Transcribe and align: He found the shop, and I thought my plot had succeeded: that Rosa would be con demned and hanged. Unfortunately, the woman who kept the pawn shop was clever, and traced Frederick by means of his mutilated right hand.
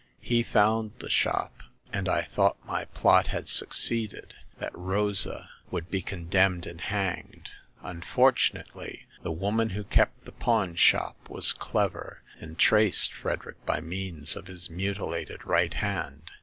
He 0.23 0.41
found 0.41 0.93
the 0.97 1.11
shop, 1.11 1.53
and 1.93 2.09
I 2.09 2.23
thought 2.23 2.57
my 2.65 2.85
plot 2.85 3.27
had 3.27 3.47
succeeded: 3.47 4.33
that 4.57 4.75
Rosa 4.75 5.51
would 5.69 5.91
be 5.91 6.01
con 6.01 6.25
demned 6.25 6.65
and 6.65 6.81
hanged. 6.81 7.49
Unfortunately, 7.83 9.05
the 9.21 9.31
woman 9.31 9.69
who 9.69 9.83
kept 9.83 10.25
the 10.25 10.31
pawn 10.31 10.73
shop 10.73 11.29
was 11.29 11.51
clever, 11.53 12.23
and 12.39 12.57
traced 12.57 13.13
Frederick 13.13 13.63
by 13.63 13.79
means 13.79 14.35
of 14.35 14.47
his 14.47 14.71
mutilated 14.71 15.45
right 15.45 15.75
hand. 15.75 16.31